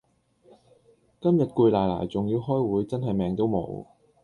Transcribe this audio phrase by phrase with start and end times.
[1.19, 3.85] 今日攰賴賴仲要開會真係命都無